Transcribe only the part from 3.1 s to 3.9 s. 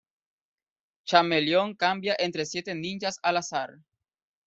al azar.